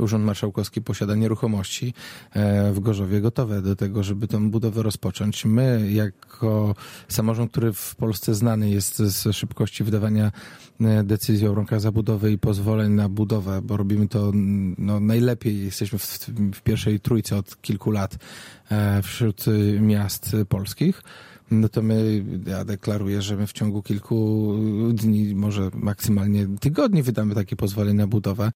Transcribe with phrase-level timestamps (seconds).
[0.00, 1.94] Urząd Marszałkowski posiada nieruchomości
[2.32, 5.44] e, w Gorzowie gotowe do tego, żeby tę budowę rozpocząć.
[5.44, 6.74] My, jako
[7.08, 10.32] samorząd, który w Polsce znany jest z szybkości wydawania
[10.80, 14.32] e, decyzji o warunkach zabudowy i pozwoleń na budowę, bo robimy to
[14.78, 16.04] no, najlepiej, jesteśmy w,
[16.54, 18.18] w pierwszej trójce od kilku lat
[18.70, 19.44] e, wśród
[19.80, 21.02] miast polskich
[21.50, 24.54] no to my, ja deklaruję, że my w ciągu kilku
[24.92, 28.48] dni, może maksymalnie tygodni wydamy takie pozwolenie na budowę.